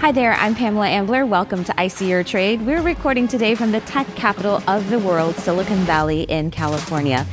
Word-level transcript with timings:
Hi 0.00 0.12
there, 0.12 0.32
I'm 0.32 0.54
Pamela 0.54 0.88
Ambler. 0.88 1.26
Welcome 1.26 1.62
to 1.62 1.74
IC 1.76 2.00
Your 2.00 2.24
Trade. 2.24 2.62
We're 2.62 2.80
recording 2.80 3.28
today 3.28 3.54
from 3.54 3.70
the 3.70 3.80
tech 3.80 4.06
capital 4.16 4.62
of 4.66 4.88
the 4.88 4.98
world, 4.98 5.34
Silicon 5.34 5.76
Valley 5.80 6.22
in 6.22 6.50
California. 6.50 7.26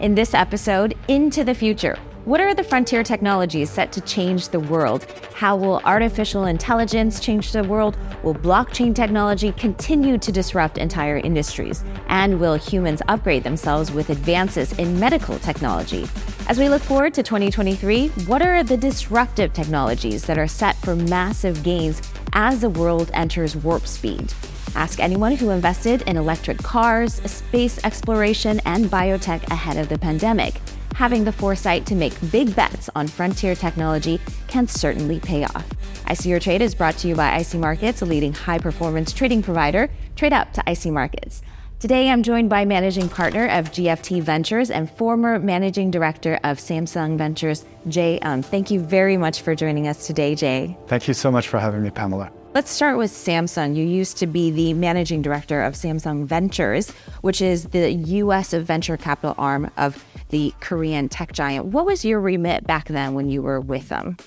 In 0.00 0.16
this 0.16 0.34
episode, 0.34 0.96
Into 1.06 1.44
the 1.44 1.54
Future. 1.54 1.96
What 2.24 2.40
are 2.40 2.54
the 2.54 2.62
frontier 2.62 3.02
technologies 3.02 3.68
set 3.68 3.90
to 3.94 4.00
change 4.00 4.50
the 4.50 4.60
world? 4.60 5.06
How 5.34 5.56
will 5.56 5.80
artificial 5.84 6.44
intelligence 6.44 7.18
change 7.18 7.50
the 7.50 7.64
world? 7.64 7.96
Will 8.22 8.32
blockchain 8.32 8.94
technology 8.94 9.50
continue 9.50 10.18
to 10.18 10.30
disrupt 10.30 10.78
entire 10.78 11.16
industries? 11.16 11.82
And 12.06 12.38
will 12.38 12.54
humans 12.54 13.02
upgrade 13.08 13.42
themselves 13.42 13.90
with 13.90 14.10
advances 14.10 14.72
in 14.74 15.00
medical 15.00 15.36
technology? 15.40 16.06
As 16.46 16.60
we 16.60 16.68
look 16.68 16.82
forward 16.82 17.12
to 17.14 17.24
2023, 17.24 18.10
what 18.26 18.40
are 18.40 18.62
the 18.62 18.76
disruptive 18.76 19.52
technologies 19.52 20.22
that 20.26 20.38
are 20.38 20.46
set 20.46 20.76
for 20.76 20.94
massive 20.94 21.64
gains 21.64 22.02
as 22.34 22.60
the 22.60 22.70
world 22.70 23.10
enters 23.14 23.56
warp 23.56 23.84
speed? 23.84 24.32
Ask 24.76 25.00
anyone 25.00 25.34
who 25.34 25.50
invested 25.50 26.02
in 26.02 26.16
electric 26.16 26.58
cars, 26.58 27.14
space 27.28 27.84
exploration, 27.84 28.60
and 28.64 28.84
biotech 28.84 29.42
ahead 29.50 29.76
of 29.76 29.88
the 29.88 29.98
pandemic 29.98 30.60
having 30.94 31.24
the 31.24 31.32
foresight 31.32 31.86
to 31.86 31.94
make 31.94 32.12
big 32.30 32.54
bets 32.54 32.88
on 32.94 33.08
frontier 33.08 33.54
technology 33.54 34.20
can 34.48 34.66
certainly 34.66 35.20
pay 35.20 35.44
off. 35.44 35.66
IC 36.08 36.26
Your 36.26 36.40
Trade 36.40 36.62
is 36.62 36.74
brought 36.74 36.96
to 36.98 37.08
you 37.08 37.14
by 37.14 37.38
IC 37.38 37.54
Markets, 37.54 38.02
a 38.02 38.04
leading 38.04 38.32
high 38.32 38.58
performance 38.58 39.12
trading 39.12 39.42
provider. 39.42 39.88
Trade 40.16 40.32
up 40.32 40.52
to 40.52 40.62
IC 40.66 40.86
Markets. 40.86 41.42
Today, 41.80 42.10
I'm 42.10 42.22
joined 42.22 42.48
by 42.48 42.64
managing 42.64 43.08
partner 43.08 43.48
of 43.48 43.72
GFT 43.72 44.22
Ventures 44.22 44.70
and 44.70 44.88
former 44.88 45.40
managing 45.40 45.90
director 45.90 46.38
of 46.44 46.58
Samsung 46.58 47.18
Ventures, 47.18 47.64
Jay. 47.88 48.20
Um, 48.20 48.40
thank 48.40 48.70
you 48.70 48.78
very 48.78 49.16
much 49.16 49.40
for 49.42 49.56
joining 49.56 49.88
us 49.88 50.06
today, 50.06 50.36
Jay. 50.36 50.76
Thank 50.86 51.08
you 51.08 51.14
so 51.14 51.32
much 51.32 51.48
for 51.48 51.58
having 51.58 51.82
me, 51.82 51.90
Pamela. 51.90 52.30
Let's 52.54 52.70
start 52.70 52.98
with 52.98 53.10
Samsung. 53.10 53.74
You 53.74 53.82
used 53.82 54.18
to 54.18 54.26
be 54.26 54.50
the 54.50 54.74
managing 54.74 55.22
director 55.22 55.62
of 55.62 55.72
Samsung 55.72 56.26
Ventures, 56.26 56.90
which 57.22 57.40
is 57.40 57.64
the 57.64 57.90
U.S. 57.90 58.52
venture 58.52 58.98
capital 58.98 59.34
arm 59.38 59.70
of 59.78 60.04
the 60.28 60.52
Korean 60.60 61.08
tech 61.08 61.32
giant. 61.32 61.64
What 61.64 61.86
was 61.86 62.04
your 62.04 62.20
remit 62.20 62.66
back 62.66 62.88
then 62.88 63.14
when 63.14 63.30
you 63.30 63.40
were 63.40 63.58
with 63.58 63.88
them? 63.88 64.18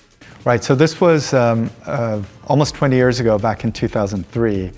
Right. 0.44 0.64
So 0.64 0.74
this 0.74 1.00
was 1.00 1.34
um, 1.34 1.70
uh, 1.84 2.20
almost 2.48 2.74
20 2.74 2.96
years 2.96 3.20
ago, 3.20 3.38
back 3.38 3.62
in 3.62 3.70
2003. 3.70 4.72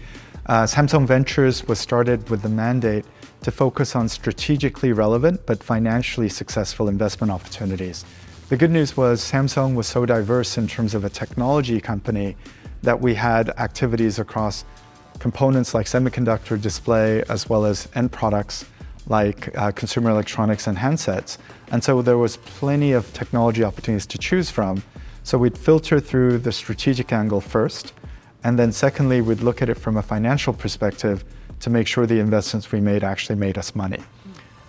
Uh, 0.45 0.65
Samsung 0.65 1.07
Ventures 1.07 1.67
was 1.67 1.79
started 1.79 2.29
with 2.29 2.43
the 2.43 2.51
mandate 2.51 3.07
to 3.45 3.51
focus 3.51 3.97
on 3.97 4.11
strategically 4.11 4.93
relevant 4.93 5.47
but 5.47 5.63
financially 5.63 6.29
successful 6.29 6.87
investment 6.87 7.31
opportunities. 7.31 8.05
The 8.51 8.59
good 8.59 8.71
news 8.71 8.95
was 8.95 9.23
Samsung 9.23 9.75
was 9.75 9.87
so 9.87 10.05
diverse 10.05 10.59
in 10.59 10.69
terms 10.69 10.95
of 10.95 11.05
a 11.05 11.11
technology 11.11 11.81
company 11.81 12.37
that 12.83 13.01
we 13.01 13.15
had 13.15 13.51
activities 13.59 14.19
across 14.19 14.65
components 15.19 15.75
like 15.75 15.87
semiconductor 15.87 16.61
display 16.61 17.23
as 17.29 17.49
well 17.49 17.65
as 17.65 17.89
end 17.95 18.13
products 18.13 18.65
like 19.09 19.57
uh, 19.57 19.73
consumer 19.73 20.11
electronics 20.11 20.67
and 20.67 20.77
handsets. 20.77 21.39
And 21.73 21.83
so 21.83 22.03
there 22.03 22.19
was 22.19 22.37
plenty 22.37 22.93
of 22.93 23.13
technology 23.13 23.65
opportunities 23.65 24.07
to 24.07 24.19
choose 24.19 24.51
from. 24.51 24.83
So 25.23 25.39
we'd 25.39 25.59
filter 25.59 26.01
through 26.01 26.39
the 26.39 26.53
strategic 26.53 27.13
angle 27.13 27.41
first. 27.41 27.93
And 28.45 28.59
then 28.59 28.71
secondly, 28.71 29.21
we'd 29.21 29.41
look 29.41 29.63
at 29.63 29.69
it 29.69 29.75
from 29.75 29.97
a 29.97 30.03
financial 30.03 30.53
perspective 30.53 31.25
to 31.61 31.71
make 31.71 31.87
sure 31.87 32.07
the 32.07 32.21
investments 32.21 32.71
we 32.71 32.81
made 32.81 33.03
actually 33.03 33.37
made 33.37 33.59
us 33.59 33.75
money. 33.75 34.03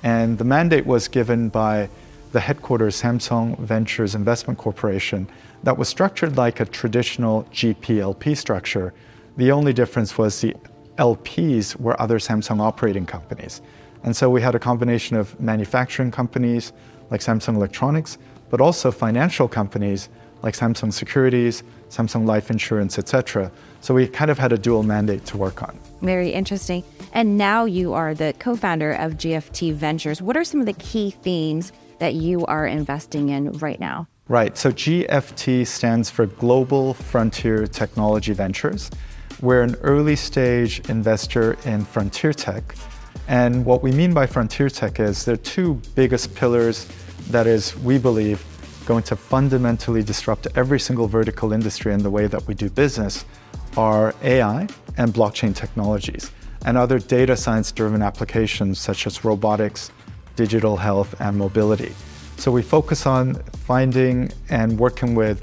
And 0.04 0.38
the 0.38 0.46
mandate 0.46 0.86
was 0.86 1.08
given 1.08 1.50
by 1.50 1.90
the 2.32 2.40
headquarters 2.40 3.02
Samsung 3.02 3.58
Ventures 3.60 4.16
Investment 4.16 4.60
Corporation 4.60 5.28
that 5.64 5.78
was 5.78 5.90
structured 5.90 6.38
like 6.38 6.60
a 6.60 6.66
traditional 6.66 7.44
GPLP 7.46 8.38
structure. 8.38 8.94
The 9.38 9.52
only 9.52 9.74
difference 9.74 10.18
was 10.18 10.40
the 10.40 10.56
LPs 10.98 11.76
were 11.80 12.00
other 12.00 12.20
Samsung 12.20 12.60
operating 12.60 13.06
companies. 13.06 13.62
And 14.04 14.16
so 14.16 14.30
we 14.30 14.42
had 14.42 14.56
a 14.56 14.60
combination 14.60 15.18
of 15.18 15.40
manufacturing 15.40 16.12
companies 16.12 16.72
like 17.10 17.22
Samsung 17.22 17.56
Electronics, 17.56 18.18
but 18.50 18.62
also 18.62 18.92
financial 18.92 19.48
companies 19.48 20.10
like 20.42 20.56
Samsung 20.56 20.94
Securities, 20.94 21.64
Samsung 21.90 22.26
Life 22.26 22.50
Insurance, 22.50 22.98
etc. 22.98 23.52
So 23.82 23.94
we 23.94 24.08
kind 24.08 24.32
of 24.32 24.38
had 24.38 24.54
a 24.54 24.58
dual 24.58 24.84
mandate 24.84 25.26
to 25.26 25.38
work 25.38 25.64
on. 25.64 25.78
Very 26.02 26.30
interesting. 26.30 26.84
And 27.12 27.38
now 27.38 27.66
you 27.66 27.94
are 27.94 28.14
the 28.14 28.34
co-founder 28.40 28.94
of 28.94 29.14
GFT 29.14 29.74
Ventures. 29.74 30.22
What 30.22 30.38
are 30.38 30.44
some 30.44 30.60
of 30.60 30.66
the 30.66 30.74
key 30.74 31.12
themes 31.12 31.74
that 32.00 32.16
you 32.16 32.46
are 32.46 32.66
investing 32.66 33.30
in 33.30 33.52
right 33.54 33.80
now? 33.80 34.08
Right. 34.28 34.58
So 34.58 34.72
GFT 34.72 35.66
stands 35.66 36.10
for 36.10 36.26
Global 36.26 36.94
Frontier 36.94 37.66
Technology 37.68 38.34
Ventures. 38.34 38.92
We're 39.42 39.62
an 39.62 39.76
early 39.82 40.16
stage 40.16 40.88
investor 40.90 41.54
in 41.66 41.86
frontier 41.86 42.34
tech. 42.34 42.76
And 43.28 43.66
what 43.66 43.82
we 43.82 43.92
mean 43.92 44.14
by 44.14 44.26
frontier 44.26 44.70
tech 44.70 45.00
is 45.00 45.26
there 45.26 45.34
are 45.34 45.38
two 45.38 45.82
biggest 45.96 46.36
pillars 46.36 46.88
that 47.30 47.48
is, 47.48 47.76
we 47.78 47.98
believe, 47.98 48.44
going 48.86 49.04
to 49.04 49.16
fundamentally 49.16 50.04
disrupt 50.04 50.48
every 50.56 50.80
single 50.80 51.08
vertical 51.08 51.54
industry 51.54 51.94
in 51.94 52.02
the 52.02 52.10
way 52.10 52.28
that 52.28 52.46
we 52.48 52.54
do 52.54 52.70
business 52.70 53.26
are 53.78 54.16
AI 54.24 54.68
and 54.98 55.14
blockchain 55.14 55.56
technologies 55.56 56.32
and 56.66 56.78
other 56.78 57.00
data 57.00 57.36
science 57.36 57.72
driven 57.72 58.02
applications 58.02 58.80
such 58.80 59.08
as 59.08 59.24
robotics, 59.24 59.92
digital 60.40 60.78
health, 60.78 61.14
and 61.20 61.38
mobility. 61.38 61.94
So 62.38 62.50
we 62.50 62.62
focus 62.62 63.06
on 63.06 63.36
finding 63.68 64.32
and 64.50 64.80
working 64.80 65.14
with 65.14 65.38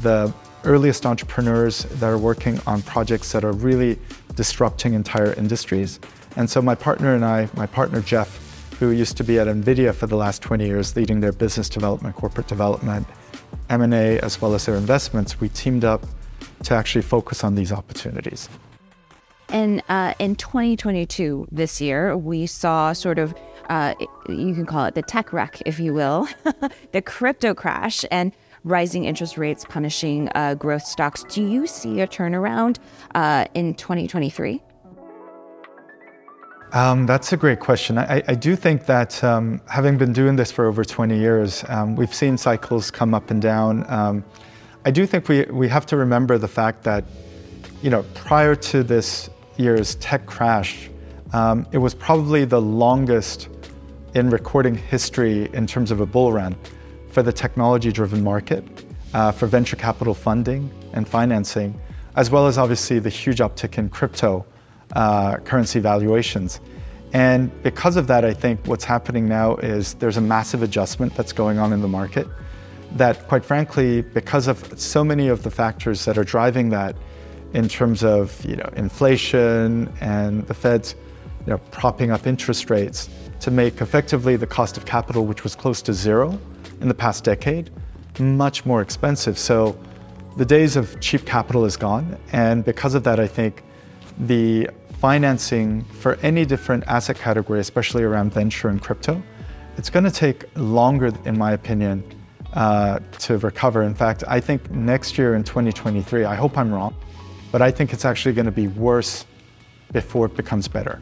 the 0.00 0.34
earliest 0.64 1.06
entrepreneurs 1.06 1.84
that 2.00 2.08
are 2.08 2.18
working 2.18 2.58
on 2.66 2.82
projects 2.82 3.30
that 3.30 3.44
are 3.44 3.52
really 3.52 4.00
disrupting 4.34 4.94
entire 4.94 5.32
industries. 5.34 6.00
And 6.34 6.50
so 6.50 6.60
my 6.60 6.74
partner 6.74 7.14
and 7.14 7.24
I, 7.24 7.48
my 7.54 7.66
partner 7.66 8.00
Jeff, 8.00 8.30
who 8.80 8.90
used 8.90 9.16
to 9.18 9.22
be 9.22 9.38
at 9.38 9.46
NVIDIA 9.46 9.94
for 9.94 10.08
the 10.08 10.16
last 10.16 10.42
20 10.42 10.66
years, 10.66 10.96
leading 10.96 11.20
their 11.20 11.30
business 11.30 11.68
development, 11.68 12.16
corporate 12.16 12.48
development, 12.48 13.06
M&A, 13.70 14.18
as 14.18 14.42
well 14.42 14.54
as 14.54 14.66
their 14.66 14.74
investments, 14.74 15.40
we 15.40 15.50
teamed 15.50 15.84
up 15.84 16.04
to 16.64 16.74
actually 16.74 17.02
focus 17.02 17.44
on 17.44 17.54
these 17.54 17.70
opportunities. 17.70 18.48
And 19.52 19.82
uh, 19.88 20.14
in 20.18 20.34
2022, 20.34 21.46
this 21.52 21.80
year, 21.80 22.16
we 22.16 22.46
saw 22.46 22.94
sort 22.94 23.18
of 23.18 23.34
uh, 23.68 23.94
you 24.28 24.54
can 24.54 24.66
call 24.66 24.84
it 24.86 24.94
the 24.94 25.02
tech 25.02 25.32
wreck, 25.32 25.62
if 25.66 25.78
you 25.78 25.94
will, 25.94 26.28
the 26.92 27.02
crypto 27.02 27.54
crash 27.54 28.04
and 28.10 28.32
rising 28.64 29.04
interest 29.04 29.36
rates 29.38 29.64
punishing 29.68 30.28
uh, 30.34 30.54
growth 30.54 30.84
stocks. 30.84 31.24
Do 31.24 31.46
you 31.46 31.66
see 31.66 32.00
a 32.00 32.06
turnaround 32.06 32.78
uh, 33.14 33.46
in 33.54 33.74
2023? 33.74 34.62
Um, 36.72 37.04
that's 37.04 37.34
a 37.34 37.36
great 37.36 37.60
question. 37.60 37.98
I, 37.98 38.22
I 38.28 38.34
do 38.34 38.56
think 38.56 38.86
that 38.86 39.22
um, 39.22 39.60
having 39.68 39.98
been 39.98 40.14
doing 40.14 40.36
this 40.36 40.50
for 40.50 40.66
over 40.66 40.84
20 40.84 41.18
years, 41.18 41.64
um, 41.68 41.96
we've 41.96 42.14
seen 42.14 42.38
cycles 42.38 42.90
come 42.90 43.12
up 43.12 43.30
and 43.30 43.42
down. 43.42 43.84
Um, 43.90 44.24
I 44.86 44.90
do 44.90 45.04
think 45.04 45.28
we, 45.28 45.44
we 45.44 45.68
have 45.68 45.84
to 45.86 45.96
remember 45.98 46.38
the 46.38 46.48
fact 46.48 46.82
that, 46.84 47.04
you 47.82 47.90
know, 47.90 48.02
prior 48.14 48.54
to 48.54 48.82
this 48.82 49.28
year's 49.58 49.96
tech 49.96 50.24
crash, 50.24 50.88
um, 51.32 51.66
it 51.72 51.78
was 51.78 51.94
probably 51.94 52.44
the 52.44 52.60
longest 52.60 53.48
in 54.14 54.28
recording 54.30 54.74
history 54.74 55.48
in 55.54 55.66
terms 55.66 55.90
of 55.90 56.00
a 56.00 56.06
bull 56.06 56.32
run 56.32 56.54
for 57.10 57.22
the 57.22 57.32
technology 57.32 57.90
driven 57.90 58.22
market, 58.22 58.64
uh, 59.14 59.32
for 59.32 59.46
venture 59.46 59.76
capital 59.76 60.14
funding 60.14 60.70
and 60.92 61.08
financing, 61.08 61.78
as 62.16 62.30
well 62.30 62.46
as 62.46 62.58
obviously 62.58 62.98
the 62.98 63.08
huge 63.08 63.38
uptick 63.38 63.78
in 63.78 63.88
crypto 63.88 64.44
uh, 64.94 65.36
currency 65.38 65.80
valuations. 65.80 66.60
And 67.14 67.50
because 67.62 67.96
of 67.96 68.06
that, 68.06 68.24
I 68.24 68.32
think 68.32 68.66
what's 68.66 68.84
happening 68.84 69.28
now 69.28 69.56
is 69.56 69.94
there's 69.94 70.16
a 70.16 70.22
massive 70.22 70.62
adjustment 70.62 71.14
that's 71.14 71.32
going 71.32 71.58
on 71.58 71.72
in 71.72 71.82
the 71.82 71.88
market. 71.88 72.26
That, 72.92 73.26
quite 73.28 73.44
frankly, 73.44 74.02
because 74.02 74.48
of 74.48 74.78
so 74.78 75.04
many 75.04 75.28
of 75.28 75.42
the 75.42 75.50
factors 75.50 76.04
that 76.04 76.16
are 76.18 76.24
driving 76.24 76.70
that, 76.70 76.96
in 77.54 77.68
terms 77.68 78.02
of 78.02 78.42
you 78.44 78.56
know 78.56 78.68
inflation 78.76 79.92
and 80.00 80.46
the 80.46 80.54
Fed's 80.54 80.94
you 81.46 81.52
know, 81.52 81.58
propping 81.70 82.10
up 82.10 82.26
interest 82.26 82.70
rates, 82.70 83.08
to 83.40 83.50
make 83.50 83.80
effectively 83.80 84.36
the 84.36 84.46
cost 84.46 84.76
of 84.76 84.84
capital, 84.84 85.26
which 85.26 85.42
was 85.42 85.56
close 85.56 85.82
to 85.82 85.92
zero 85.92 86.38
in 86.80 86.88
the 86.88 86.94
past 86.94 87.24
decade, 87.24 87.70
much 88.18 88.64
more 88.64 88.80
expensive. 88.80 89.38
So 89.38 89.76
the 90.36 90.44
days 90.44 90.76
of 90.76 91.00
cheap 91.00 91.26
capital 91.26 91.64
is 91.64 91.76
gone. 91.76 92.16
And 92.32 92.64
because 92.64 92.94
of 92.94 93.02
that, 93.04 93.18
I 93.18 93.26
think 93.26 93.62
the 94.18 94.68
financing 95.00 95.82
for 95.84 96.14
any 96.22 96.44
different 96.44 96.84
asset 96.86 97.16
category, 97.16 97.58
especially 97.58 98.04
around 98.04 98.32
venture 98.32 98.68
and 98.68 98.80
crypto, 98.80 99.20
it's 99.76 99.90
going 99.90 100.04
to 100.04 100.10
take 100.10 100.44
longer, 100.56 101.12
in 101.24 101.36
my 101.36 101.52
opinion, 101.52 102.04
uh, 102.52 103.00
to 103.18 103.38
recover. 103.38 103.82
In 103.82 103.94
fact, 103.94 104.22
I 104.28 104.38
think 104.38 104.70
next 104.70 105.18
year 105.18 105.34
in 105.34 105.42
2023, 105.42 106.24
I 106.24 106.34
hope 106.34 106.56
I'm 106.56 106.72
wrong, 106.72 106.94
but 107.50 107.62
I 107.62 107.70
think 107.70 107.92
it's 107.92 108.04
actually 108.04 108.34
going 108.34 108.46
to 108.46 108.52
be 108.52 108.68
worse 108.68 109.26
before 109.92 110.26
it 110.26 110.36
becomes 110.36 110.68
better. 110.68 111.00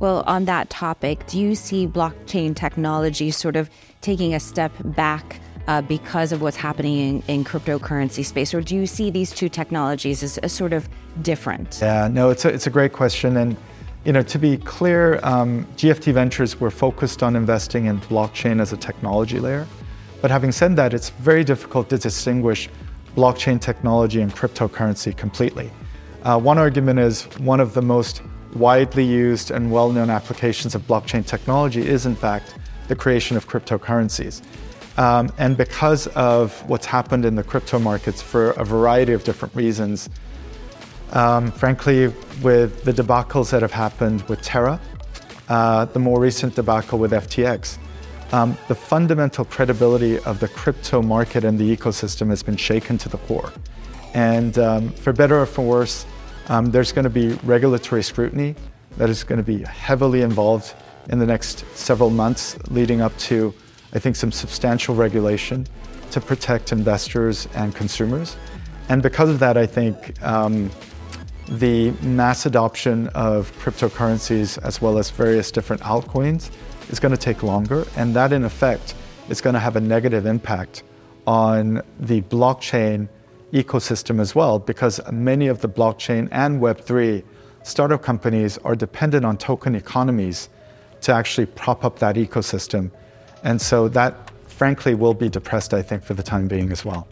Well, 0.00 0.22
on 0.26 0.44
that 0.44 0.70
topic, 0.70 1.26
do 1.26 1.38
you 1.40 1.54
see 1.54 1.86
blockchain 1.86 2.54
technology 2.54 3.30
sort 3.30 3.56
of 3.56 3.68
taking 4.00 4.32
a 4.32 4.40
step 4.40 4.72
back 4.84 5.40
uh, 5.66 5.82
because 5.82 6.32
of 6.32 6.40
what's 6.40 6.56
happening 6.56 6.96
in, 6.96 7.22
in, 7.28 7.44
cryptocurrency 7.44 8.24
space, 8.24 8.54
or 8.54 8.62
do 8.62 8.74
you 8.74 8.86
see 8.86 9.10
these 9.10 9.32
two 9.32 9.50
technologies 9.50 10.22
as, 10.22 10.38
as 10.38 10.50
sort 10.50 10.72
of 10.72 10.88
different? 11.20 11.78
Yeah, 11.82 12.08
no, 12.08 12.30
it's 12.30 12.46
a, 12.46 12.48
it's 12.48 12.66
a 12.66 12.70
great 12.70 12.94
question, 12.94 13.36
and 13.36 13.54
you 14.04 14.12
know, 14.12 14.22
to 14.22 14.38
be 14.38 14.56
clear, 14.56 15.20
um, 15.22 15.66
GFT 15.76 16.14
Ventures 16.14 16.58
were 16.58 16.70
focused 16.70 17.22
on 17.22 17.36
investing 17.36 17.84
in 17.84 18.00
blockchain 18.00 18.60
as 18.60 18.72
a 18.72 18.76
technology 18.78 19.38
layer. 19.40 19.66
But 20.22 20.30
having 20.30 20.52
said 20.52 20.76
that, 20.76 20.94
it's 20.94 21.10
very 21.10 21.44
difficult 21.44 21.90
to 21.90 21.98
distinguish 21.98 22.70
blockchain 23.14 23.60
technology 23.60 24.22
and 24.22 24.34
cryptocurrency 24.34 25.14
completely. 25.14 25.70
Uh, 26.22 26.38
one 26.38 26.56
argument 26.56 26.98
is 27.00 27.24
one 27.38 27.60
of 27.60 27.74
the 27.74 27.82
most 27.82 28.22
widely 28.54 29.04
used 29.04 29.50
and 29.50 29.70
well 29.70 29.90
known 29.92 30.10
applications 30.10 30.74
of 30.74 30.86
blockchain 30.86 31.24
technology 31.26 31.86
is, 31.86 32.06
in 32.06 32.16
fact, 32.16 32.54
the 32.88 32.96
creation 32.96 33.36
of 33.36 33.48
cryptocurrencies. 33.48 34.42
Um, 34.98 35.30
and 35.38 35.56
because 35.56 36.08
of 36.08 36.60
what's 36.68 36.86
happened 36.86 37.24
in 37.24 37.36
the 37.36 37.44
crypto 37.44 37.78
markets 37.78 38.20
for 38.20 38.50
a 38.52 38.64
variety 38.64 39.12
of 39.12 39.22
different 39.22 39.54
reasons, 39.54 40.08
um, 41.12 41.52
frankly, 41.52 42.08
with 42.42 42.82
the 42.84 42.92
debacles 42.92 43.50
that 43.50 43.62
have 43.62 43.72
happened 43.72 44.22
with 44.22 44.42
Terra, 44.42 44.80
uh, 45.48 45.84
the 45.86 45.98
more 45.98 46.20
recent 46.20 46.54
debacle 46.54 46.98
with 46.98 47.12
FTX, 47.12 47.78
um, 48.32 48.58
the 48.68 48.74
fundamental 48.74 49.44
credibility 49.44 50.18
of 50.20 50.40
the 50.40 50.48
crypto 50.48 51.00
market 51.00 51.44
and 51.44 51.58
the 51.58 51.76
ecosystem 51.76 52.28
has 52.28 52.42
been 52.42 52.56
shaken 52.56 52.98
to 52.98 53.08
the 53.08 53.18
core. 53.18 53.52
And 54.14 54.58
um, 54.58 54.90
for 54.90 55.12
better 55.12 55.40
or 55.40 55.46
for 55.46 55.62
worse, 55.62 56.04
um, 56.48 56.70
there's 56.70 56.92
going 56.92 57.04
to 57.04 57.10
be 57.10 57.28
regulatory 57.44 58.02
scrutiny 58.02 58.54
that 58.96 59.10
is 59.10 59.24
going 59.24 59.38
to 59.38 59.44
be 59.44 59.62
heavily 59.64 60.22
involved 60.22 60.74
in 61.10 61.18
the 61.18 61.26
next 61.26 61.64
several 61.74 62.10
months, 62.10 62.58
leading 62.70 63.00
up 63.00 63.16
to, 63.18 63.54
I 63.92 63.98
think, 63.98 64.16
some 64.16 64.32
substantial 64.32 64.94
regulation 64.94 65.66
to 66.10 66.20
protect 66.20 66.72
investors 66.72 67.48
and 67.54 67.74
consumers. 67.74 68.36
And 68.88 69.02
because 69.02 69.28
of 69.28 69.38
that, 69.38 69.56
I 69.56 69.66
think 69.66 70.20
um, 70.22 70.70
the 71.48 71.90
mass 72.02 72.46
adoption 72.46 73.08
of 73.08 73.52
cryptocurrencies 73.58 74.62
as 74.64 74.82
well 74.82 74.98
as 74.98 75.10
various 75.10 75.50
different 75.50 75.82
altcoins 75.82 76.50
is 76.90 76.98
going 76.98 77.12
to 77.12 77.18
take 77.18 77.42
longer, 77.42 77.86
and 77.96 78.14
that 78.16 78.32
in 78.32 78.44
effect 78.44 78.94
is 79.28 79.40
going 79.40 79.54
to 79.54 79.60
have 79.60 79.76
a 79.76 79.80
negative 79.80 80.26
impact 80.26 80.82
on 81.26 81.82
the 82.00 82.22
blockchain 82.22 83.08
ecosystem 83.52 84.20
as 84.20 84.34
well, 84.34 84.58
because 84.58 85.00
many 85.10 85.48
of 85.48 85.60
the 85.60 85.68
blockchain 85.68 86.28
and 86.32 86.60
Web3 86.60 87.24
startup 87.62 88.02
companies 88.02 88.58
are 88.58 88.74
dependent 88.74 89.24
on 89.24 89.36
token 89.36 89.74
economies 89.74 90.48
to 91.02 91.12
actually 91.12 91.46
prop 91.46 91.84
up 91.84 91.98
that 91.98 92.16
ecosystem. 92.16 92.90
And 93.44 93.60
so 93.60 93.88
that, 93.88 94.30
frankly, 94.46 94.94
will 94.94 95.14
be 95.14 95.28
depressed, 95.28 95.72
I 95.74 95.82
think, 95.82 96.02
for 96.02 96.14
the 96.14 96.22
time 96.22 96.48
being 96.48 96.72
as 96.72 96.84
well. 96.84 97.06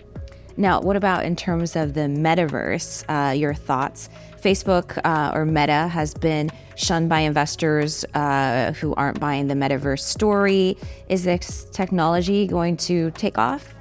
Now, 0.59 0.81
what 0.81 0.97
about 0.97 1.25
in 1.25 1.37
terms 1.37 1.77
of 1.77 1.95
the 1.95 2.03
metaverse? 2.03 3.05
Uh, 3.09 3.33
your 3.33 3.55
thoughts? 3.55 4.09
Facebook 4.41 4.99
uh, 5.05 5.33
or 5.35 5.45
Meta 5.45 5.89
has 5.89 6.15
been 6.15 6.51
shunned 6.77 7.09
by 7.09 7.21
investors 7.21 8.05
uh, 8.15 8.73
who 8.73 8.95
aren't 8.95 9.19
buying 9.19 9.49
the 9.49 9.55
metaverse 9.55 10.01
story. 10.01 10.77
Is 11.09 11.25
this 11.25 11.65
technology 11.73 12.47
going 12.47 12.77
to 12.79 13.11
take 13.13 13.39
off? 13.39 13.76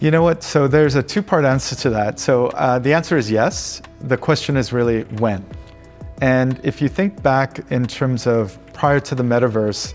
You 0.00 0.12
know 0.12 0.22
what? 0.22 0.44
So 0.44 0.68
there's 0.68 0.94
a 0.94 1.02
two 1.02 1.22
part 1.22 1.44
answer 1.44 1.74
to 1.74 1.90
that. 1.90 2.20
So 2.20 2.48
uh, 2.48 2.78
the 2.78 2.92
answer 2.92 3.16
is 3.16 3.28
yes. 3.28 3.82
The 4.02 4.16
question 4.16 4.56
is 4.56 4.72
really 4.72 5.02
when. 5.18 5.44
And 6.22 6.60
if 6.62 6.80
you 6.80 6.88
think 6.88 7.20
back 7.20 7.58
in 7.72 7.84
terms 7.84 8.24
of 8.24 8.56
prior 8.72 9.00
to 9.00 9.16
the 9.16 9.24
metaverse, 9.24 9.94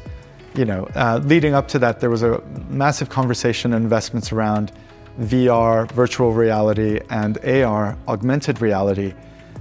you 0.56 0.66
know, 0.66 0.90
uh, 0.96 1.22
leading 1.24 1.54
up 1.54 1.70
to 1.70 1.80
that, 1.80 2.02
there 2.02 2.10
was 2.10 2.22
a 2.22 2.44
massive 2.68 3.08
conversation 3.08 3.74
and 3.74 3.82
investments 3.82 4.34
around 4.34 4.74
VR, 5.22 5.90
virtual 5.94 6.34
reality, 6.34 7.00
and 7.10 7.38
AR, 7.46 7.98
augmented 8.10 8.62
reality. 8.62 9.14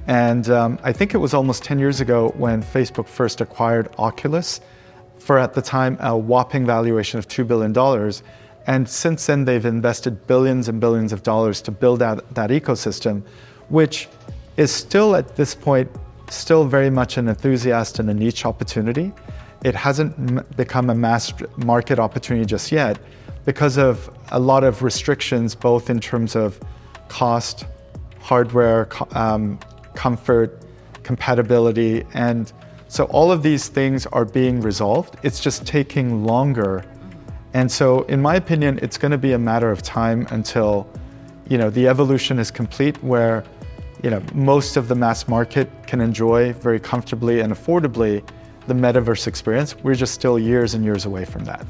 And 0.08 0.50
um, 0.50 0.76
I 0.82 0.92
think 0.92 1.14
it 1.14 1.18
was 1.18 1.34
almost 1.34 1.62
10 1.62 1.78
years 1.78 2.00
ago 2.00 2.32
when 2.36 2.64
Facebook 2.64 3.06
first 3.06 3.40
acquired 3.40 3.94
Oculus 3.96 4.60
for, 5.18 5.38
at 5.38 5.54
the 5.54 5.62
time, 5.62 5.96
a 6.00 6.18
whopping 6.18 6.66
valuation 6.66 7.20
of 7.20 7.28
$2 7.28 7.46
billion. 7.46 7.72
And 8.66 8.88
since 8.88 9.26
then, 9.26 9.44
they've 9.44 9.64
invested 9.64 10.26
billions 10.26 10.68
and 10.68 10.80
billions 10.80 11.12
of 11.12 11.22
dollars 11.22 11.60
to 11.62 11.70
build 11.70 12.02
out 12.02 12.34
that 12.34 12.50
ecosystem, 12.50 13.22
which 13.68 14.08
is 14.56 14.70
still 14.70 15.16
at 15.16 15.36
this 15.36 15.54
point, 15.54 15.90
still 16.30 16.64
very 16.64 16.90
much 16.90 17.16
an 17.16 17.28
enthusiast 17.28 17.98
and 17.98 18.08
a 18.10 18.14
niche 18.14 18.46
opportunity. 18.46 19.12
It 19.64 19.74
hasn't 19.74 20.56
become 20.56 20.90
a 20.90 20.94
mass 20.94 21.32
market 21.56 21.98
opportunity 21.98 22.46
just 22.46 22.72
yet 22.72 22.98
because 23.44 23.78
of 23.78 24.10
a 24.30 24.38
lot 24.38 24.64
of 24.64 24.82
restrictions, 24.82 25.54
both 25.54 25.90
in 25.90 26.00
terms 26.00 26.36
of 26.36 26.60
cost, 27.08 27.66
hardware, 28.20 28.88
um, 29.12 29.58
comfort, 29.94 30.62
compatibility. 31.02 32.04
And 32.14 32.52
so 32.88 33.04
all 33.04 33.32
of 33.32 33.42
these 33.42 33.68
things 33.68 34.06
are 34.06 34.24
being 34.24 34.60
resolved. 34.60 35.16
It's 35.22 35.40
just 35.40 35.66
taking 35.66 36.24
longer. 36.24 36.84
And 37.54 37.70
so, 37.70 38.02
in 38.02 38.22
my 38.22 38.36
opinion, 38.36 38.78
it's 38.82 38.96
going 38.96 39.12
to 39.12 39.18
be 39.18 39.32
a 39.32 39.38
matter 39.38 39.70
of 39.70 39.82
time 39.82 40.26
until 40.30 40.88
you 41.48 41.58
know, 41.58 41.70
the 41.70 41.88
evolution 41.88 42.38
is 42.38 42.50
complete 42.50 43.02
where 43.02 43.44
you 44.02 44.10
know, 44.10 44.22
most 44.34 44.76
of 44.76 44.88
the 44.88 44.94
mass 44.94 45.28
market 45.28 45.70
can 45.86 46.00
enjoy 46.00 46.52
very 46.54 46.80
comfortably 46.80 47.40
and 47.40 47.52
affordably 47.52 48.26
the 48.66 48.74
metaverse 48.74 49.26
experience. 49.26 49.76
We're 49.76 49.94
just 49.94 50.14
still 50.14 50.38
years 50.38 50.74
and 50.74 50.84
years 50.84 51.04
away 51.04 51.24
from 51.24 51.44
that. 51.44 51.64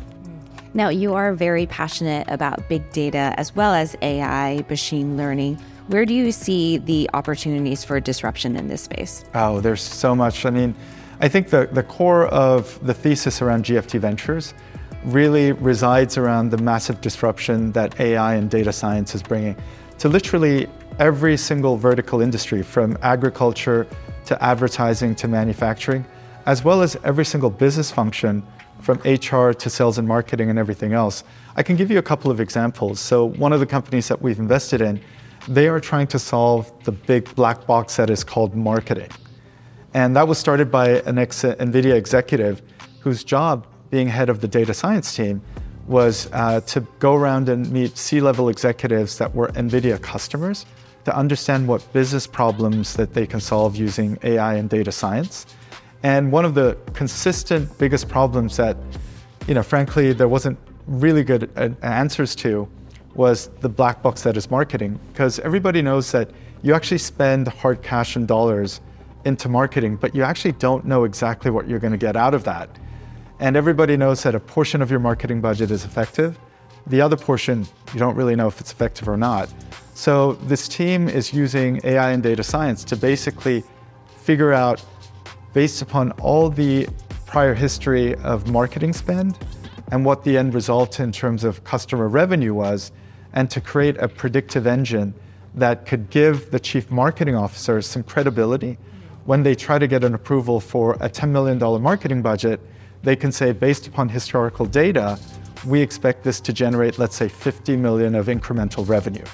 Now, 0.75 0.88
you 0.88 1.12
are 1.14 1.34
very 1.34 1.67
passionate 1.67 2.26
about 2.31 2.67
big 2.69 2.90
data 2.93 3.34
as 3.37 3.55
well 3.55 3.75
as 3.75 3.94
AI, 4.00 4.64
machine 4.70 5.19
learning. 5.19 5.56
Where 5.88 6.06
do 6.06 6.14
you 6.14 6.32
see 6.32 6.79
the 6.79 7.11
opportunities 7.12 7.84
for 7.84 8.00
disruption 8.00 8.56
in 8.56 8.69
this 8.69 8.82
space? 8.82 9.25
Oh, 9.34 9.61
there's 9.61 9.82
so 9.82 10.14
much. 10.14 10.46
I 10.46 10.50
mean, 10.50 10.75
I 11.20 11.29
think 11.29 11.50
the, 11.50 11.69
the 11.70 11.82
core 11.82 12.26
of 12.29 12.79
the 12.87 12.94
thesis 12.94 13.43
around 13.43 13.64
GFT 13.67 14.00
Ventures 14.00 14.55
really 15.05 15.53
resides 15.53 16.17
around 16.17 16.51
the 16.51 16.59
massive 16.59 17.01
disruption 17.01 17.73
that 17.73 17.99
AI 18.01 18.35
and 18.35 18.51
data 18.51 18.73
science 18.73 19.15
is 19.15 19.23
bringing 19.23 19.57
to 19.99 20.09
literally 20.09 20.69
every 20.99 21.37
single 21.37 21.77
vertical 21.77 22.21
industry, 22.21 22.63
from 22.63 22.97
agriculture 23.03 23.87
to 24.27 24.43
advertising 24.43 25.15
to 25.17 25.29
manufacturing, 25.29 26.05
as 26.47 26.65
well 26.65 26.82
as 26.82 26.97
every 27.05 27.25
single 27.25 27.51
business 27.51 27.91
function 27.91 28.43
from 28.81 28.99
HR 29.05 29.53
to 29.53 29.71
sales 29.71 29.99
and 29.99 30.06
marketing 30.06 30.51
and 30.51 30.59
everything 30.59 30.93
else. 30.93 31.25
I 31.56 31.63
can 31.63 31.77
give 31.77 31.91
you 31.91 31.99
a 31.99 32.03
couple 32.03 32.31
of 32.31 32.41
examples. 32.41 32.99
So, 33.01 33.27
one 33.27 33.53
of 33.53 33.61
the 33.61 33.67
companies 33.67 34.09
that 34.09 34.21
we've 34.21 34.39
invested 34.39 34.81
in, 34.81 35.01
they 35.49 35.69
are 35.69 35.81
trying 35.81 36.09
to 36.09 36.19
solve 36.19 36.73
the 36.85 36.93
big 36.93 37.32
black 37.35 37.67
box 37.67 37.97
that 37.97 38.11
is 38.11 38.25
called 38.25 38.55
marketing. 38.55 39.11
And 39.94 40.17
that 40.17 40.27
was 40.27 40.39
started 40.39 40.71
by 40.71 41.01
an 41.03 41.19
ex 41.19 41.43
NVIDIA 41.43 41.94
executive 41.94 42.63
whose 43.01 43.25
job, 43.25 43.67
being 43.93 44.08
head 44.08 44.29
of 44.29 44.41
the 44.41 44.49
data 44.49 44.75
science 44.75 45.15
team, 45.15 45.41
was 45.87 46.29
uh, 46.32 46.61
to 46.63 46.81
go 46.99 47.15
around 47.15 47.49
and 47.49 47.70
meet 47.70 47.96
C 47.96 48.20
level 48.20 48.49
executives 48.49 49.19
that 49.19 49.32
were 49.32 49.49
NVIDIA 49.51 50.03
customers 50.03 50.67
to 51.05 51.17
understand 51.17 51.69
what 51.69 51.81
business 51.93 52.27
problems 52.27 52.94
that 52.94 53.15
they 53.15 53.29
can 53.29 53.41
solve 53.41 53.77
using 53.77 54.19
AI 54.25 54.55
and 54.55 54.69
data 54.69 54.91
science 54.91 55.46
and 56.03 56.32
one 56.32 56.44
of 56.44 56.55
the 56.55 56.77
consistent 56.94 57.79
biggest 57.79 58.08
problems 58.08 58.56
that, 58.56 58.77
you 59.46 59.55
know, 59.55 59.63
frankly, 59.63 60.13
there 60.13 60.29
wasn't 60.29 60.58
really 60.87 61.22
good 61.22 61.51
uh, 61.56 61.70
answers 61.82 62.34
to 62.37 62.69
was 63.15 63.49
the 63.61 63.69
black 63.69 64.03
box 64.03 64.22
that 64.22 64.37
is 64.37 64.51
marketing. 64.51 64.99
Because 65.13 65.39
everybody 65.41 65.81
knows 65.82 66.11
that 66.13 66.31
you 66.63 66.75
actually 66.75 66.99
spend 66.99 67.46
hard 67.46 67.82
cash 67.82 68.17
and 68.17 68.27
dollars 68.27 68.81
into 69.25 69.49
marketing, 69.49 69.96
but 69.96 70.15
you 70.15 70.25
actually 70.25 70.53
don't 70.53 70.84
know 70.84 71.05
exactly 71.05 71.51
what 71.51 71.69
you're 71.69 71.79
going 71.79 71.93
to 71.93 71.99
get 71.99 72.17
out 72.17 72.34
of 72.34 72.43
that. 72.44 72.69
And 73.43 73.56
everybody 73.56 73.96
knows 73.96 74.22
that 74.22 74.37
a 74.37 74.41
portion 74.41 74.82
of 74.82 74.89
your 74.89 75.01
marketing 75.01 75.41
budget 75.41 75.72
is 75.72 75.84
effective. 75.84 76.39
The 76.87 77.01
other 77.01 77.17
portion, 77.17 77.67
you 77.93 77.99
don't 77.99 78.15
really 78.15 78.37
know 78.37 78.46
if 78.46 78.61
it's 78.61 78.70
effective 78.70 79.08
or 79.08 79.17
not. 79.17 79.53
So 79.94 80.34
this 80.44 80.69
team 80.69 81.08
is 81.08 81.32
using 81.34 81.81
AI 81.82 82.13
and 82.13 82.22
data 82.22 82.44
science 82.44 82.84
to 82.84 82.94
basically 82.94 83.65
figure 84.17 84.53
out 84.53 84.81
based 85.55 85.82
upon 85.82 86.13
all 86.20 86.51
the 86.51 86.87
prior 87.27 87.53
history 87.53 88.15
of 88.19 88.49
marketing 88.49 88.93
spend 88.93 89.37
and 89.91 90.05
what 90.05 90.22
the 90.22 90.39
end 90.39 90.55
result 90.55 91.01
in 91.01 91.11
terms 91.11 91.43
of 91.43 91.65
customer 91.65 92.06
revenue 92.06 92.55
was, 92.55 92.93
and 93.32 93.51
to 93.51 93.61
create 93.61 93.96
a 93.96 94.06
predictive 94.06 94.69
engine 94.69 95.13
that 95.56 95.84
could 95.84 96.11
give 96.11 96.53
the 96.53 96.61
chief 96.61 96.93
marketing 96.93 97.34
officer 97.34 97.82
some 97.82 98.05
credibility 98.05 98.79
when 99.25 99.43
they 99.43 99.56
try 99.56 99.81
to 99.81 99.89
get 99.89 100.05
an 100.05 100.15
approval 100.15 100.61
for 100.61 100.93
a 101.01 101.11
$10 101.11 101.31
million 101.31 101.58
marketing 101.82 102.22
budget. 102.22 102.61
They 103.03 103.17
can 103.17 103.32
say, 103.32 103.53
based 103.53 103.87
upon 103.87 104.09
historical 104.09 104.67
data, 104.67 105.19
we 105.67 105.81
expect 105.81 106.25
this 106.25 106.41
to 106.41 106.53
generate, 106.53 106.99
let's 106.99 107.17
say, 107.17 107.29
50 107.29 107.77
million 107.77 108.15
of 108.15 108.27
incremental 108.27 108.89
revenue. 108.89 109.25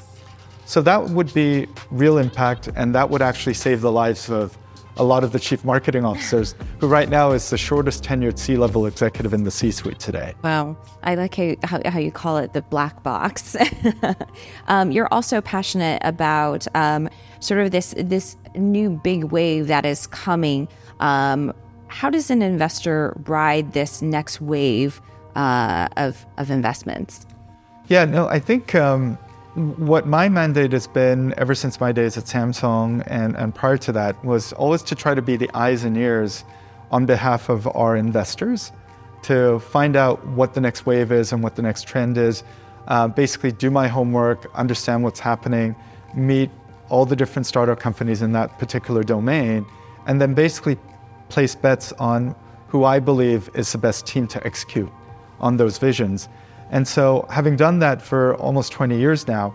So 0.64 0.82
that 0.82 1.02
would 1.10 1.32
be 1.32 1.66
real 1.90 2.18
impact, 2.18 2.68
and 2.76 2.94
that 2.94 3.08
would 3.08 3.22
actually 3.22 3.54
save 3.54 3.80
the 3.80 3.92
lives 3.92 4.28
of 4.30 4.56
a 4.98 5.04
lot 5.04 5.24
of 5.24 5.32
the 5.32 5.38
chief 5.38 5.64
marketing 5.64 6.04
officers, 6.04 6.54
who 6.78 6.88
right 6.88 7.08
now 7.08 7.30
is 7.30 7.50
the 7.50 7.56
shortest 7.56 8.02
tenured 8.04 8.38
C 8.38 8.56
level 8.56 8.86
executive 8.86 9.32
in 9.32 9.44
the 9.44 9.50
C 9.50 9.70
suite 9.70 9.98
today. 9.98 10.34
Wow. 10.42 10.76
I 11.04 11.14
like 11.14 11.36
how, 11.36 11.54
how, 11.62 11.80
how, 11.90 11.98
you 11.98 12.10
call 12.10 12.36
it 12.38 12.52
the 12.52 12.62
black 12.62 13.02
box. 13.02 13.56
um, 14.68 14.90
you're 14.90 15.08
also 15.12 15.40
passionate 15.40 16.02
about 16.04 16.66
um, 16.74 17.08
sort 17.40 17.60
of 17.60 17.70
this, 17.70 17.94
this 17.96 18.36
new 18.56 18.90
big 18.90 19.24
wave 19.24 19.68
that 19.68 19.86
is 19.86 20.06
coming. 20.08 20.68
Um, 21.00 21.54
how 21.88 22.10
does 22.10 22.30
an 22.30 22.42
investor 22.42 23.14
ride 23.26 23.72
this 23.72 24.00
next 24.02 24.40
wave 24.40 25.00
uh, 25.34 25.88
of, 25.96 26.26
of 26.36 26.50
investments? 26.50 27.26
Yeah, 27.88 28.04
no, 28.04 28.28
I 28.28 28.38
think 28.38 28.74
um, 28.74 29.16
what 29.54 30.06
my 30.06 30.28
mandate 30.28 30.72
has 30.72 30.86
been 30.86 31.34
ever 31.38 31.54
since 31.54 31.80
my 31.80 31.90
days 31.90 32.16
at 32.16 32.24
Samsung 32.24 33.02
and, 33.06 33.34
and 33.36 33.54
prior 33.54 33.78
to 33.78 33.92
that 33.92 34.22
was 34.24 34.52
always 34.52 34.82
to 34.84 34.94
try 34.94 35.14
to 35.14 35.22
be 35.22 35.36
the 35.36 35.50
eyes 35.54 35.84
and 35.84 35.96
ears 35.96 36.44
on 36.90 37.06
behalf 37.06 37.48
of 37.48 37.66
our 37.74 37.96
investors 37.96 38.72
to 39.22 39.58
find 39.58 39.96
out 39.96 40.24
what 40.28 40.54
the 40.54 40.60
next 40.60 40.86
wave 40.86 41.10
is 41.10 41.32
and 41.32 41.42
what 41.42 41.56
the 41.56 41.62
next 41.62 41.88
trend 41.88 42.16
is. 42.16 42.44
Uh, 42.86 43.08
basically, 43.08 43.52
do 43.52 43.70
my 43.70 43.88
homework, 43.88 44.50
understand 44.54 45.02
what's 45.02 45.20
happening, 45.20 45.74
meet 46.14 46.50
all 46.88 47.04
the 47.04 47.16
different 47.16 47.46
startup 47.46 47.78
companies 47.78 48.22
in 48.22 48.32
that 48.32 48.58
particular 48.58 49.02
domain, 49.02 49.66
and 50.06 50.20
then 50.20 50.34
basically 50.34 50.78
place 51.28 51.54
bets 51.54 51.92
on 51.92 52.34
who 52.68 52.84
I 52.84 53.00
believe 53.00 53.50
is 53.54 53.72
the 53.72 53.78
best 53.78 54.06
team 54.06 54.26
to 54.28 54.46
execute 54.46 54.90
on 55.40 55.56
those 55.56 55.78
visions. 55.78 56.28
And 56.70 56.86
so, 56.86 57.26
having 57.30 57.56
done 57.56 57.78
that 57.78 58.02
for 58.02 58.34
almost 58.36 58.72
20 58.72 58.98
years 58.98 59.26
now, 59.26 59.54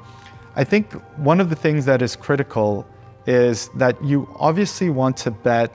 I 0.55 0.63
think 0.63 0.93
one 1.17 1.39
of 1.39 1.49
the 1.49 1.55
things 1.55 1.85
that 1.85 2.01
is 2.01 2.15
critical 2.15 2.85
is 3.25 3.69
that 3.75 4.03
you 4.03 4.27
obviously 4.39 4.89
want 4.89 5.17
to 5.17 5.31
bet 5.31 5.71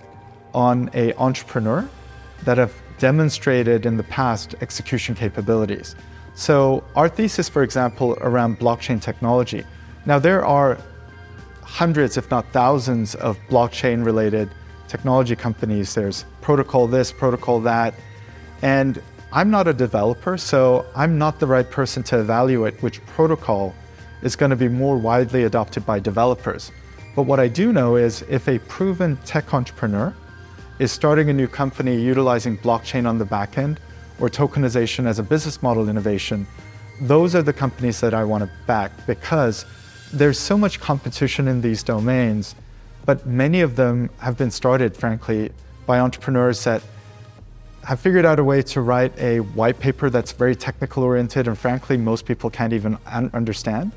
on 0.55 0.91
a 0.95 1.15
entrepreneur 1.15 1.89
that 2.45 2.59
have 2.59 2.73
demonstrated 2.99 3.87
in 3.87 3.97
the 3.97 4.03
past 4.05 4.55
execution 4.61 5.15
capabilities. 5.15 5.95
So 6.35 6.85
our 6.95 7.09
thesis, 7.09 7.49
for 7.49 7.63
example, 7.63 8.17
around 8.21 8.59
blockchain 8.59 9.01
technology. 9.01 9.65
Now 10.07 10.19
there 10.19 10.45
are 10.45 10.79
hundreds, 11.63 12.17
if 12.17 12.31
not 12.31 12.47
thousands, 12.53 13.15
of 13.17 13.39
blockchain 13.49 14.05
related 14.05 14.51
technology 14.89 15.37
companies. 15.37 15.95
There's 15.95 16.25
protocol 16.41 16.87
this, 16.87 17.13
protocol 17.13 17.61
that. 17.61 17.95
And 18.63 19.01
I'm 19.33 19.51
not 19.51 19.69
a 19.69 19.73
developer, 19.73 20.39
so 20.39 20.87
I'm 20.97 21.19
not 21.19 21.39
the 21.39 21.47
right 21.47 21.71
person 21.71 22.03
to 22.05 22.19
evaluate 22.19 22.83
which 22.83 23.05
protocol 23.07 23.75
is 24.23 24.35
going 24.35 24.51
to 24.51 24.57
be 24.57 24.69
more 24.69 24.97
widely 24.97 25.45
adopted 25.45 25.85
by 25.85 26.01
developers. 26.01 26.73
But 27.15 27.25
what 27.25 27.39
I 27.39 27.49
do 27.49 27.73
know 27.73 27.97
is 27.97 28.23
if 28.23 28.49
a 28.49 28.59
proven 28.61 29.17
tech 29.25 29.53
entrepreneur 29.53 30.15
is 30.79 30.93
starting 30.93 31.29
a 31.31 31.33
new 31.33 31.49
company 31.49 32.01
utilizing 32.01 32.57
blockchain 32.59 33.07
on 33.09 33.19
the 33.19 33.25
back 33.25 33.59
end 33.59 33.81
or 34.21 34.29
tokenization 34.29 35.07
as 35.07 35.19
a 35.19 35.23
business 35.23 35.63
model 35.63 35.89
innovation, 35.89 36.47
those 37.01 37.35
are 37.35 37.43
the 37.43 37.53
companies 37.53 38.01
that 38.01 38.15
I 38.15 38.25
want 38.25 38.45
to 38.45 38.51
back 38.67 38.93
because 39.07 39.65
there's 40.13 40.39
so 40.39 40.57
much 40.57 40.81
competition 40.81 41.49
in 41.49 41.61
these 41.61 41.83
domains, 41.83 42.55
but 43.09 43.27
many 43.27 43.63
of 43.63 43.75
them 43.75 44.11
have 44.19 44.37
been 44.37 44.51
started, 44.51 44.95
frankly, 44.95 45.51
by 45.87 45.99
entrepreneurs 45.99 46.63
that 46.65 46.83
have 47.83 47.99
figured 47.99 48.27
out 48.27 48.39
a 48.39 48.45
way 48.45 48.61
to 48.61 48.83
write 48.83 49.19
a 49.19 49.41
white 49.41 49.81
paper 49.81 50.11
that's 50.11 50.33
very 50.33 50.55
technical 50.55 51.03
oriented 51.03 51.49
and 51.49 51.57
frankly 51.57 51.97
most 51.97 52.27
people 52.27 52.51
can't 52.51 52.75
even 52.75 52.99
understand. 53.07 53.93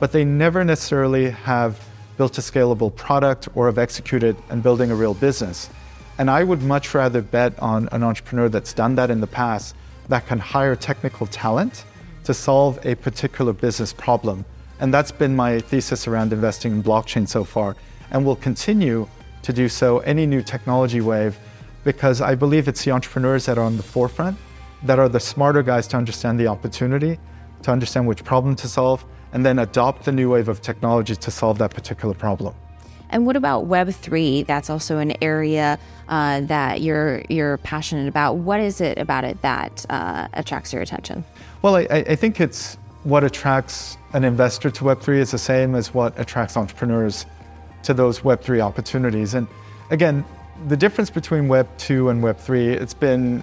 But 0.00 0.10
they 0.10 0.24
never 0.24 0.64
necessarily 0.64 1.30
have 1.30 1.80
built 2.16 2.38
a 2.38 2.40
scalable 2.40 2.92
product 2.92 3.48
or 3.54 3.66
have 3.66 3.78
executed 3.78 4.36
and 4.48 4.64
building 4.64 4.90
a 4.90 4.96
real 4.96 5.14
business. 5.14 5.70
And 6.18 6.28
i 6.28 6.42
would 6.42 6.60
much 6.60 6.92
rather 6.92 7.22
bet 7.22 7.56
on 7.60 7.88
an 7.92 8.02
entrepreneur 8.02 8.48
that's 8.48 8.72
done 8.72 8.96
that 8.96 9.12
in 9.12 9.20
the 9.20 9.28
past 9.28 9.76
that 10.08 10.26
can 10.26 10.40
hire 10.40 10.74
technical 10.74 11.28
talent 11.28 11.84
to 12.24 12.34
solve 12.34 12.84
a 12.84 12.96
particular 12.96 13.52
business 13.52 13.92
problem. 13.92 14.44
And 14.80 14.92
that's 14.92 15.12
been 15.12 15.36
my 15.36 15.60
thesis 15.60 16.08
around 16.08 16.32
investing 16.32 16.72
in 16.72 16.82
blockchain 16.82 17.28
so 17.28 17.44
far 17.44 17.76
and 18.10 18.24
will 18.24 18.36
continue 18.36 19.06
to 19.42 19.52
do 19.52 19.68
so 19.68 19.98
any 20.00 20.26
new 20.26 20.42
technology 20.42 21.00
wave 21.00 21.38
because 21.84 22.20
I 22.20 22.34
believe 22.34 22.68
it's 22.68 22.84
the 22.84 22.90
entrepreneurs 22.90 23.46
that 23.46 23.58
are 23.58 23.64
on 23.64 23.76
the 23.76 23.82
forefront 23.82 24.36
that 24.82 24.98
are 24.98 25.08
the 25.08 25.20
smarter 25.20 25.62
guys 25.62 25.86
to 25.88 25.96
understand 25.96 26.38
the 26.40 26.46
opportunity, 26.46 27.18
to 27.62 27.70
understand 27.70 28.06
which 28.06 28.24
problem 28.24 28.56
to 28.56 28.68
solve, 28.68 29.04
and 29.32 29.44
then 29.44 29.58
adopt 29.58 30.04
the 30.04 30.12
new 30.12 30.30
wave 30.30 30.48
of 30.48 30.60
technology 30.60 31.14
to 31.14 31.30
solve 31.30 31.58
that 31.58 31.72
particular 31.72 32.14
problem. 32.14 32.54
And 33.10 33.26
what 33.26 33.36
about 33.36 33.66
Web 33.66 33.92
three? 33.92 34.44
That's 34.44 34.70
also 34.70 34.98
an 34.98 35.12
area 35.22 35.78
uh, 36.08 36.40
that 36.42 36.80
you're 36.80 37.22
you're 37.28 37.58
passionate 37.58 38.08
about. 38.08 38.36
What 38.36 38.60
is 38.60 38.80
it 38.80 38.98
about 38.98 39.24
it 39.24 39.42
that 39.42 39.84
uh, 39.90 40.28
attracts 40.32 40.72
your 40.72 40.80
attention? 40.80 41.24
Well, 41.62 41.76
I, 41.76 41.86
I, 41.90 42.16
think 42.16 42.40
it's 42.40 42.76
what 43.02 43.24
attracts 43.24 43.98
an 44.12 44.22
investor 44.22 44.70
to 44.70 44.84
Web 44.84 45.00
three 45.00 45.20
is 45.20 45.32
the 45.32 45.38
same 45.38 45.74
as 45.74 45.92
what 45.92 46.18
attracts 46.18 46.56
entrepreneurs 46.56 47.26
to 47.82 47.94
those 47.94 48.22
Web 48.24 48.40
three 48.40 48.60
opportunities. 48.60 49.34
And 49.34 49.46
again, 49.90 50.24
the 50.68 50.76
difference 50.76 51.10
between 51.10 51.48
Web 51.48 51.68
2 51.78 52.10
and 52.10 52.22
Web 52.22 52.38
3, 52.38 52.68
it's 52.68 52.94
been 52.94 53.42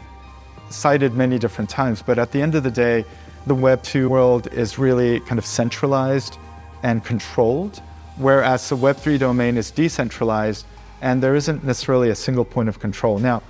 cited 0.69 1.13
many 1.13 1.39
different 1.39 1.69
times, 1.69 2.01
but 2.01 2.19
at 2.19 2.31
the 2.31 2.41
end 2.41 2.55
of 2.55 2.63
the 2.63 2.71
day, 2.71 3.05
the 3.47 3.55
Web 3.55 3.81
2 3.83 4.09
world 4.09 4.47
is 4.53 4.77
really 4.77 5.19
kind 5.21 5.39
of 5.39 5.45
centralized 5.45 6.37
and 6.83 7.03
controlled, 7.03 7.81
whereas 8.17 8.69
the 8.69 8.75
Web 8.75 8.97
3 8.97 9.17
domain 9.17 9.57
is 9.57 9.71
decentralized 9.71 10.65
and 11.01 11.21
there 11.21 11.35
isn't 11.35 11.63
necessarily 11.63 12.09
a 12.09 12.15
single 12.15 12.45
point 12.45 12.69
of 12.69 12.79
control. 12.79 13.19
Now, 13.19 13.41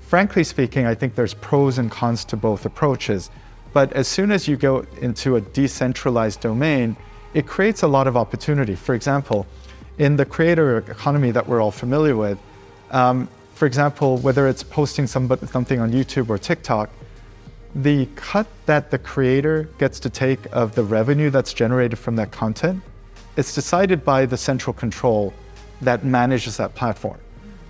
frankly 0.00 0.44
speaking, 0.44 0.86
I 0.86 0.94
think 0.94 1.14
there's 1.14 1.34
pros 1.34 1.78
and 1.78 1.90
cons 1.90 2.24
to 2.26 2.36
both 2.36 2.66
approaches, 2.66 3.30
but 3.72 3.92
as 3.92 4.08
soon 4.08 4.30
as 4.30 4.48
you 4.48 4.56
go 4.56 4.84
into 5.00 5.36
a 5.36 5.40
decentralized 5.40 6.40
domain, 6.40 6.96
it 7.34 7.46
creates 7.46 7.82
a 7.82 7.88
lot 7.88 8.06
of 8.06 8.16
opportunity. 8.16 8.74
For 8.74 8.94
example, 8.94 9.46
in 9.98 10.16
the 10.16 10.24
creator 10.24 10.78
economy 10.78 11.30
that 11.30 11.46
we're 11.46 11.60
all 11.60 11.70
familiar 11.70 12.16
with, 12.16 12.38
um, 12.90 13.28
for 13.54 13.66
example, 13.66 14.18
whether 14.18 14.46
it's 14.46 14.62
posting 14.62 15.06
something 15.06 15.80
on 15.80 15.92
YouTube 15.92 16.28
or 16.28 16.38
TikTok, 16.38 16.90
the 17.74 18.06
cut 18.16 18.46
that 18.66 18.90
the 18.90 18.98
creator 18.98 19.68
gets 19.78 19.98
to 20.00 20.10
take 20.10 20.40
of 20.52 20.74
the 20.74 20.84
revenue 20.84 21.30
that's 21.30 21.52
generated 21.52 21.98
from 21.98 22.16
that 22.16 22.30
content, 22.30 22.82
it's 23.36 23.54
decided 23.54 24.04
by 24.04 24.26
the 24.26 24.36
central 24.36 24.72
control 24.72 25.32
that 25.80 26.04
manages 26.04 26.56
that 26.56 26.74
platform. 26.74 27.18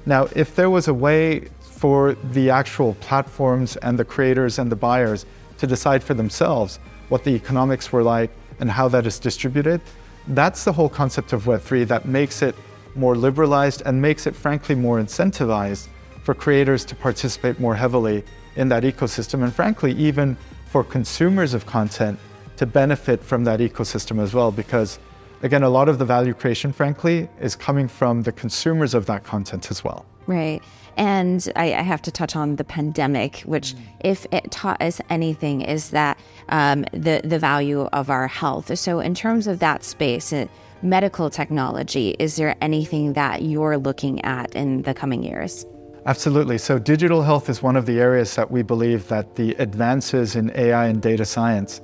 Now, 0.07 0.29
if 0.35 0.55
there 0.55 0.71
was 0.71 0.89
a 0.89 0.95
way 0.95 1.49
for 1.61 2.15
the 2.33 2.51
actual 2.51 2.95
platforms 2.95 3.77
and 3.77 3.99
the 3.99 4.05
creators 4.05 4.59
and 4.59 4.71
the 4.71 4.77
buyers 4.77 5.27
to 5.59 5.67
decide 5.67 6.03
for 6.03 6.15
themselves 6.15 6.79
what 7.09 7.25
the 7.25 7.31
economics 7.31 7.93
were 7.93 8.03
like 8.03 8.31
and 8.61 8.71
how 8.71 8.89
that 8.89 9.07
is 9.07 9.19
distributed, 9.19 9.81
that's 10.29 10.65
the 10.65 10.73
whole 10.73 10.89
concept 10.89 11.33
of 11.33 11.45
Web3 11.45 11.87
that 11.89 12.07
makes 12.07 12.43
it 12.43 12.55
more 12.95 13.15
liberalized 13.15 13.83
and 13.85 14.01
makes 14.01 14.27
it 14.27 14.35
frankly 14.35 14.75
more 14.75 14.99
incentivized 14.99 15.89
for 16.23 16.35
creators 16.35 16.85
to 16.87 16.95
participate 16.97 17.61
more 17.61 17.75
heavily 17.75 18.25
in 18.57 18.69
that 18.69 18.83
ecosystem 18.83 19.45
and 19.45 19.55
frankly 19.55 19.93
even 19.93 20.37
for 20.67 20.83
consumers 20.83 21.55
of 21.55 21.67
content 21.67 22.19
to 22.57 22.67
benefit 22.67 23.23
from 23.23 23.45
that 23.45 23.61
ecosystem 23.61 24.21
as 24.21 24.35
well 24.35 24.51
because 24.51 24.99
again 25.43 25.63
a 25.63 25.69
lot 25.69 25.89
of 25.89 25.99
the 25.99 26.05
value 26.05 26.35
creation 26.35 26.73
frankly 26.73 27.29
is 27.41 27.57
coming 27.57 27.89
from 27.89 28.23
the 28.23 28.33
consumers 28.33 28.95
of 28.95 29.07
that 29.07 29.25
content 29.25 29.71
as 29.71 29.83
well 29.85 30.05
right 30.27 30.63
and 30.97 31.53
I, 31.57 31.75
I 31.75 31.83
have 31.83 32.01
to 32.03 32.11
touch 32.11 32.37
on 32.37 32.57
the 32.57 32.65
pandemic 32.65 33.41
which 33.41 33.75
if 34.01 34.27
it 34.33 34.51
taught 34.51 34.81
us 34.81 35.01
anything 35.11 35.61
is 35.61 35.91
that 35.91 36.19
um, 36.49 36.85
the 36.93 37.21
the 37.23 37.39
value 37.39 37.83
of 37.93 38.11
our 38.11 38.29
health 38.29 38.77
so 38.79 39.01
in 39.01 39.15
terms 39.15 39.47
of 39.47 39.59
that 39.59 39.85
space 39.85 40.33
it, 40.33 40.51
medical 40.83 41.31
technology, 41.31 42.11
is 42.19 42.37
there 42.37 42.57
anything 42.61 43.15
that 43.15 43.43
you're 43.43 43.79
looking 43.79 44.25
at 44.25 44.55
in 44.55 44.83
the 44.83 44.95
coming 44.95 45.23
years? 45.23 45.67
Absolutely. 46.07 46.59
So 46.59 46.79
digital 46.79 47.23
health 47.23 47.49
is 47.49 47.63
one 47.63 47.77
of 47.77 47.87
the 47.87 47.99
areas 47.99 48.37
that 48.37 48.51
we 48.51 48.63
believe 48.63 49.09
that 49.09 49.35
the 49.35 49.55
advances 49.55 50.37
in 50.37 50.53
AI 50.55 50.87
and 50.87 51.03
data 51.03 51.25
science 51.25 51.81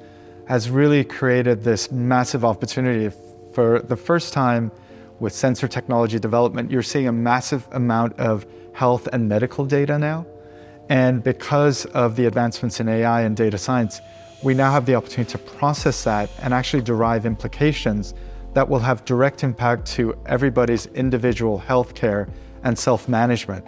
has 0.47 0.71
really 0.71 1.03
created 1.03 1.65
this 1.65 1.91
massive 1.91 2.45
opportunity 2.45 3.11
for 3.53 3.81
the 3.81 3.97
first 3.97 4.33
time 4.33 4.73
with 5.21 5.33
sensor 5.33 5.69
technology 5.69 6.19
development. 6.19 6.71
You're 6.71 6.83
seeing 6.83 7.09
a 7.09 7.13
massive 7.13 7.69
amount 7.73 8.19
of 8.19 8.47
health 8.75 9.09
and 9.13 9.29
medical 9.29 9.65
data 9.65 9.99
now. 9.99 10.27
And 10.89 11.23
because 11.23 11.85
of 11.87 12.17
the 12.17 12.27
advancements 12.27 12.81
in 12.81 12.89
AI 12.89 13.23
and 13.23 13.37
data 13.37 13.57
science, 13.57 14.01
we 14.43 14.55
now 14.55 14.73
have 14.73 14.85
the 14.87 14.95
opportunity 14.95 15.31
to 15.33 15.39
process 15.39 16.03
that 16.05 16.29
and 16.41 16.53
actually 16.53 16.83
derive 16.83 17.25
implications 17.25 18.15
that 18.55 18.69
will 18.69 18.81
have 18.81 19.05
direct 19.05 19.45
impact 19.45 19.87
to 19.87 20.19
everybody's 20.27 20.87
individual 20.87 21.63
healthcare 21.67 22.29
and 22.65 22.79
self-management. 22.79 23.65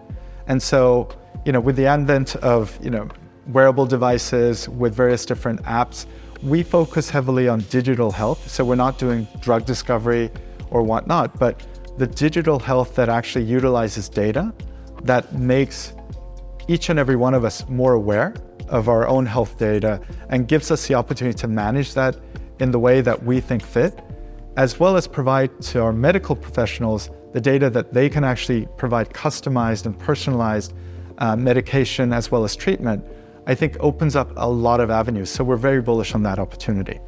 And 0.46 0.62
so, 0.62 1.08
you 1.44 1.52
know, 1.52 1.60
with 1.60 1.76
the 1.76 1.86
advent 1.86 2.36
of, 2.36 2.78
you 2.82 2.90
know, 2.90 3.08
wearable 3.48 3.86
devices 3.86 4.68
with 4.68 4.94
various 4.94 5.24
different 5.24 5.62
apps, 5.62 6.06
we 6.44 6.62
focus 6.62 7.08
heavily 7.08 7.48
on 7.48 7.60
digital 7.70 8.10
health. 8.10 8.48
So 8.50 8.64
we're 8.64 8.74
not 8.74 8.98
doing 8.98 9.26
drug 9.40 9.64
discovery 9.64 10.30
or 10.70 10.82
whatnot, 10.82 11.38
but 11.38 11.66
the 11.96 12.06
digital 12.06 12.58
health 12.58 12.94
that 12.96 13.08
actually 13.08 13.44
utilizes 13.44 14.08
data 14.08 14.52
that 15.04 15.32
makes 15.32 15.94
each 16.68 16.90
and 16.90 16.98
every 16.98 17.16
one 17.16 17.34
of 17.34 17.44
us 17.44 17.66
more 17.68 17.94
aware 17.94 18.34
of 18.68 18.88
our 18.88 19.06
own 19.06 19.26
health 19.26 19.58
data 19.58 20.00
and 20.28 20.48
gives 20.48 20.70
us 20.70 20.86
the 20.86 20.94
opportunity 20.94 21.36
to 21.38 21.48
manage 21.48 21.94
that 21.94 22.16
in 22.60 22.70
the 22.70 22.78
way 22.78 23.00
that 23.00 23.22
we 23.22 23.40
think 23.40 23.62
fit, 23.62 24.00
as 24.56 24.78
well 24.78 24.96
as 24.96 25.06
provide 25.06 25.60
to 25.60 25.82
our 25.82 25.92
medical 25.92 26.36
professionals 26.36 27.10
the 27.32 27.40
data 27.40 27.68
that 27.68 27.92
they 27.92 28.08
can 28.08 28.22
actually 28.22 28.66
provide 28.76 29.08
customized 29.10 29.86
and 29.86 29.98
personalized 29.98 30.72
uh, 31.18 31.36
medication 31.36 32.12
as 32.12 32.30
well 32.30 32.44
as 32.44 32.54
treatment, 32.54 33.04
I 33.46 33.54
think 33.54 33.76
opens 33.80 34.16
up 34.16 34.30
a 34.36 34.48
lot 34.48 34.80
of 34.80 34.90
avenues. 34.90 35.30
So 35.30 35.44
we're 35.44 35.56
very 35.56 35.82
bullish 35.82 36.14
on 36.14 36.22
that 36.22 36.38
opportunity. 36.38 36.98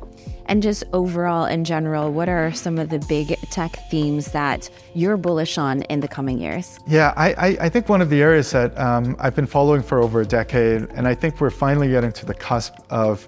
And 0.49 0.63
just 0.63 0.85
overall, 0.93 1.45
in 1.47 1.65
general, 1.65 2.13
what 2.13 2.29
are 2.29 2.53
some 2.53 2.79
of 2.79 2.89
the 2.89 3.01
big 3.01 3.39
tech 3.51 3.77
themes 3.91 4.31
that 4.33 4.71
you're 4.95 5.17
bullish 5.17 5.59
on 5.59 5.83
in 5.83 6.01
the 6.01 6.09
coming 6.09 6.39
years? 6.39 6.79
Yeah, 6.87 7.13
I, 7.17 7.33
I, 7.33 7.47
I 7.63 7.69
think 7.69 7.89
one 7.89 8.01
of 8.01 8.11
the 8.11 8.23
areas 8.23 8.53
that 8.53 8.77
um, 8.79 9.17
I've 9.19 9.35
been 9.35 9.47
following 9.47 9.83
for 9.83 10.01
over 10.01 10.21
a 10.21 10.27
decade, 10.27 10.83
and 10.95 11.09
I 11.09 11.15
think 11.15 11.41
we're 11.41 11.51
finally 11.51 11.89
getting 11.89 12.13
to 12.13 12.27
the 12.27 12.35
cusp 12.35 12.75
of, 12.91 13.27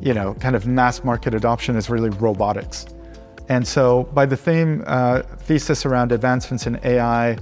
you 0.00 0.14
know, 0.14 0.34
kind 0.34 0.56
of 0.56 0.66
mass 0.66 1.04
market 1.04 1.34
adoption 1.34 1.76
is 1.76 1.90
really 1.90 2.10
robotics. 2.10 2.86
And 3.48 3.66
so, 3.66 4.04
by 4.04 4.26
the 4.26 4.36
theme 4.36 4.82
uh, 4.86 5.22
thesis 5.22 5.86
around 5.86 6.10
advancements 6.10 6.66
in 6.66 6.80
AI, 6.84 7.36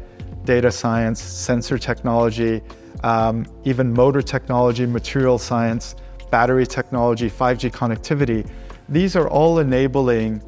data 0.44 0.70
science, 0.70 1.20
sensor 1.22 1.78
technology, 1.78 2.62
um, 3.02 3.46
even 3.64 3.92
motor 3.92 4.22
technology, 4.22 4.86
material 4.86 5.38
science, 5.38 5.94
battery 6.30 6.66
technology, 6.66 7.30
5G 7.30 7.70
connectivity, 7.70 8.48
these 8.88 9.16
are 9.16 9.28
all 9.28 9.58
enabling 9.58 10.42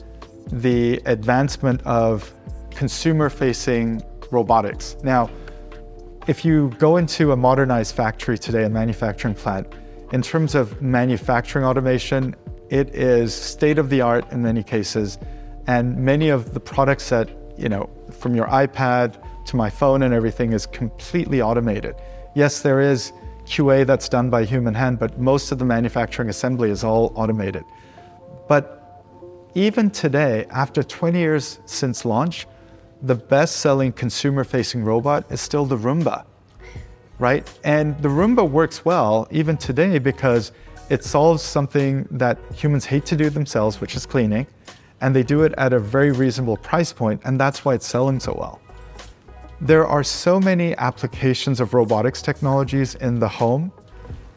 the 0.52 1.00
advancement 1.06 1.82
of 1.82 2.32
consumer 2.70 3.28
facing 3.30 4.02
robotics. 4.30 4.96
Now, 5.02 5.30
if 6.26 6.44
you 6.44 6.70
go 6.78 6.96
into 6.96 7.32
a 7.32 7.36
modernized 7.36 7.94
factory 7.94 8.38
today, 8.38 8.64
a 8.64 8.68
manufacturing 8.68 9.34
plant, 9.34 9.72
in 10.12 10.22
terms 10.22 10.54
of 10.54 10.80
manufacturing 10.82 11.64
automation, 11.64 12.34
it 12.68 12.94
is 12.94 13.34
state 13.34 13.78
of 13.78 13.90
the 13.90 14.00
art 14.00 14.30
in 14.32 14.42
many 14.42 14.62
cases. 14.62 15.18
And 15.66 15.96
many 15.96 16.28
of 16.28 16.54
the 16.54 16.60
products 16.60 17.08
that, 17.10 17.28
you 17.56 17.68
know, 17.68 17.88
from 18.10 18.34
your 18.34 18.46
iPad 18.46 19.16
to 19.46 19.56
my 19.56 19.70
phone 19.70 20.02
and 20.02 20.12
everything 20.12 20.52
is 20.52 20.66
completely 20.66 21.40
automated. 21.40 21.96
Yes, 22.36 22.60
there 22.60 22.82
is 22.82 23.14
QA 23.46 23.86
that's 23.86 24.10
done 24.10 24.28
by 24.28 24.44
human 24.44 24.74
hand, 24.74 24.98
but 24.98 25.18
most 25.18 25.52
of 25.52 25.58
the 25.58 25.64
manufacturing 25.64 26.28
assembly 26.28 26.68
is 26.68 26.84
all 26.84 27.10
automated. 27.14 27.64
But 28.46 29.02
even 29.54 29.88
today, 29.88 30.44
after 30.50 30.82
20 30.82 31.18
years 31.18 31.60
since 31.64 32.04
launch, 32.04 32.46
the 33.00 33.14
best 33.14 33.56
selling 33.56 33.90
consumer 33.90 34.44
facing 34.44 34.84
robot 34.84 35.24
is 35.32 35.40
still 35.40 35.64
the 35.64 35.78
Roomba, 35.78 36.26
right? 37.18 37.50
And 37.64 37.98
the 38.02 38.08
Roomba 38.08 38.46
works 38.46 38.84
well 38.84 39.26
even 39.30 39.56
today 39.56 39.98
because 39.98 40.52
it 40.90 41.04
solves 41.04 41.42
something 41.42 42.06
that 42.10 42.36
humans 42.54 42.84
hate 42.84 43.06
to 43.06 43.16
do 43.16 43.30
themselves, 43.30 43.80
which 43.80 43.96
is 43.96 44.04
cleaning, 44.04 44.46
and 45.00 45.16
they 45.16 45.22
do 45.22 45.42
it 45.44 45.54
at 45.56 45.72
a 45.72 45.78
very 45.78 46.12
reasonable 46.12 46.58
price 46.58 46.92
point, 46.92 47.22
and 47.24 47.40
that's 47.40 47.64
why 47.64 47.72
it's 47.72 47.86
selling 47.86 48.20
so 48.20 48.34
well. 48.38 48.60
There 49.60 49.86
are 49.86 50.04
so 50.04 50.38
many 50.38 50.76
applications 50.76 51.60
of 51.60 51.72
robotics 51.72 52.20
technologies 52.20 52.94
in 52.96 53.18
the 53.18 53.28
home, 53.28 53.72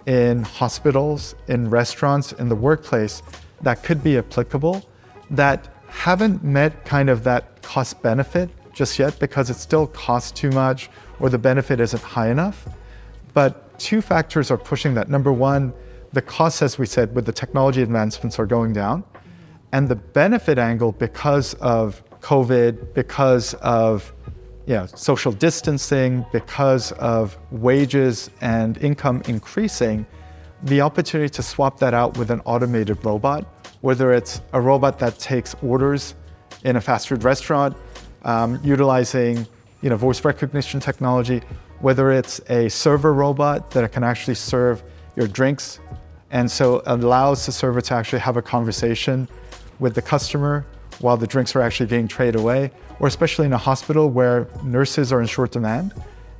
in 0.05 0.43
hospitals, 0.43 1.35
in 1.49 1.69
restaurants, 1.69 2.31
in 2.33 2.47
the 2.47 2.55
workplace 2.55 3.21
that 3.61 3.83
could 3.83 4.01
be 4.01 4.17
applicable 4.17 4.85
that 5.31 5.67
haven't 5.88 6.43
met 6.43 6.85
kind 6.85 7.09
of 7.09 7.23
that 7.25 7.61
cost 7.61 8.01
benefit 8.01 8.49
just 8.73 8.97
yet 8.97 9.19
because 9.19 9.49
it 9.49 9.55
still 9.55 9.88
costs 9.88 10.31
too 10.31 10.49
much 10.51 10.89
or 11.19 11.29
the 11.29 11.38
benefit 11.38 11.81
isn't 11.81 12.01
high 12.01 12.29
enough. 12.29 12.67
But 13.33 13.77
two 13.77 14.01
factors 14.01 14.49
are 14.51 14.57
pushing 14.57 14.94
that. 14.94 15.09
Number 15.09 15.33
one, 15.33 15.74
the 16.13 16.22
costs, 16.22 16.61
as 16.61 16.79
we 16.79 16.85
said, 16.85 17.13
with 17.13 17.25
the 17.25 17.33
technology 17.33 17.81
advancements 17.81 18.39
are 18.39 18.46
going 18.46 18.72
down. 18.72 19.03
And 19.74 19.87
the 19.87 19.96
benefit 19.96 20.57
angle, 20.57 20.94
because 20.94 21.55
of 21.55 22.01
COVID, 22.22 22.94
because 22.94 23.53
of 23.55 24.13
know, 24.75 24.86
social 24.86 25.32
distancing, 25.32 26.25
because 26.32 26.92
of 26.94 27.38
wages 27.51 28.29
and 28.42 28.77
income 28.77 29.22
increasing, 29.27 30.05
the 30.64 30.82
opportunity 30.82 31.29
to 31.29 31.42
swap 31.42 31.79
that 31.79 31.94
out 31.94 32.18
with 32.18 32.32
an 32.32 32.42
automated 32.46 33.03
robot, 33.03 33.46
whether 33.82 34.14
it's 34.14 34.42
a 34.53 34.62
robot 34.62 35.00
that 35.00 35.18
takes 35.18 35.55
orders 35.64 36.16
in 36.64 36.75
a 36.75 36.82
fast 36.82 37.08
food 37.08 37.24
restaurant, 37.24 37.75
um, 38.24 38.60
utilizing 38.64 39.48
you 39.82 39.90
know, 39.90 39.96
voice 39.96 40.25
recognition 40.25 40.79
technology, 40.79 41.42
whether 41.79 42.12
it's 42.12 42.42
a 42.50 42.70
server 42.70 43.14
robot 43.14 43.72
that 43.72 43.90
can 43.92 44.03
actually 44.03 44.36
serve 44.36 44.84
your 45.16 45.27
drinks. 45.27 45.79
And 46.32 46.51
so 46.51 46.84
allows 46.86 47.46
the 47.46 47.51
server 47.51 47.82
to 47.82 47.94
actually 47.94 48.20
have 48.20 48.38
a 48.38 48.42
conversation 48.42 49.27
with 49.79 49.96
the 49.96 50.01
customer 50.01 50.66
while 51.00 51.18
the 51.18 51.27
drinks 51.27 51.55
are 51.55 51.62
actually 51.62 51.85
being 51.85 52.07
traded 52.07 52.35
away, 52.35 52.72
or 53.00 53.07
especially 53.07 53.46
in 53.46 53.53
a 53.53 53.57
hospital 53.57 54.09
where 54.09 54.48
nurses 54.64 55.12
are 55.12 55.22
in 55.22 55.27
short 55.27 55.51
demand 55.51 55.94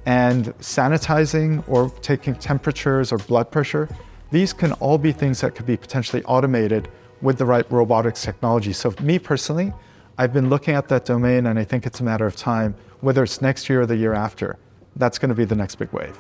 and 0.06 0.45
sanitizing 0.60 1.63
or 1.67 1.89
taking 2.02 2.36
temperatures 2.36 3.12
or 3.12 3.17
blood 3.17 3.52
pressure 3.52 3.89
these 4.32 4.54
can 4.54 4.74
all 4.74 4.98
be 4.98 5.12
things 5.12 5.41
that 5.41 5.56
could 5.56 5.65
be 5.65 5.76
potentially 5.76 6.24
automated 6.24 6.88
with 7.22 7.38
the 7.38 7.45
right 7.45 7.69
robotics 7.72 8.22
technology. 8.22 8.74
So, 8.74 8.93
me 9.02 9.17
personally, 9.17 9.74
I've 10.17 10.34
been 10.34 10.50
looking 10.50 10.76
at 10.76 10.88
that 10.89 11.06
domain 11.06 11.48
and 11.48 11.58
I 11.58 11.63
think 11.63 11.86
it's 11.86 12.00
a 12.00 12.04
matter 12.04 12.26
of 12.26 12.36
time, 12.36 12.76
whether 13.02 13.24
it's 13.24 13.41
next 13.41 13.69
year 13.69 13.82
or 13.82 13.86
the 13.86 13.95
year 13.95 14.13
after. 14.13 14.58
That's 14.95 15.17
going 15.17 15.30
to 15.30 15.36
be 15.36 15.45
the 15.45 15.56
next 15.56 15.76
big 15.76 15.91
wave. 15.93 16.17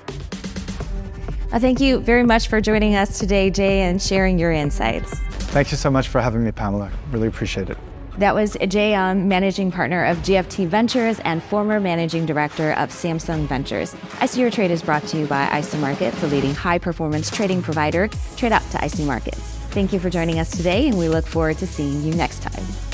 Uh, 1.51 1.59
thank 1.59 1.79
you 1.79 1.99
very 1.99 2.23
much 2.23 2.47
for 2.47 2.61
joining 2.61 2.95
us 2.95 3.19
today, 3.19 3.49
Jay, 3.49 3.81
and 3.81 4.01
sharing 4.01 4.39
your 4.39 4.51
insights. 4.51 5.11
Thank 5.51 5.71
you 5.71 5.77
so 5.77 5.89
much 5.89 6.07
for 6.07 6.21
having 6.21 6.43
me, 6.43 6.51
Pamela. 6.51 6.91
Really 7.11 7.27
appreciate 7.27 7.69
it. 7.69 7.77
That 8.19 8.35
was 8.35 8.57
Jay 8.67 8.91
Eum, 8.91 9.11
um, 9.11 9.27
managing 9.29 9.71
partner 9.71 10.03
of 10.03 10.17
GFT 10.17 10.67
Ventures 10.67 11.21
and 11.21 11.41
former 11.41 11.79
managing 11.79 12.25
director 12.25 12.73
of 12.73 12.89
Samsung 12.89 13.47
Ventures. 13.47 13.95
IC 14.21 14.35
Your 14.35 14.51
Trade 14.51 14.71
is 14.71 14.81
brought 14.81 15.03
to 15.03 15.17
you 15.17 15.25
by 15.25 15.45
IC 15.57 15.75
Markets, 15.75 16.19
the 16.19 16.27
leading 16.27 16.53
high 16.53 16.79
performance 16.79 17.31
trading 17.31 17.61
provider. 17.61 18.09
Trade 18.35 18.51
up 18.51 18.69
to 18.71 18.85
IC 18.85 19.05
Markets. 19.05 19.39
Thank 19.71 19.93
you 19.93 20.01
for 20.01 20.09
joining 20.09 20.37
us 20.37 20.51
today, 20.51 20.89
and 20.89 20.97
we 20.97 21.07
look 21.07 21.25
forward 21.25 21.59
to 21.59 21.67
seeing 21.67 22.03
you 22.03 22.13
next 22.13 22.41
time. 22.41 22.88